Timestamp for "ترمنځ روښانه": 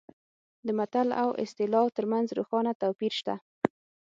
1.97-2.71